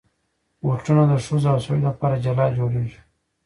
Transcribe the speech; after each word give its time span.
بوټونه 0.61 1.03
د 1.11 1.13
ښځو 1.25 1.47
او 1.53 1.59
سړیو 1.65 1.85
لپاره 1.87 2.21
جلا 2.25 2.45
جوړېږي. 2.57 2.99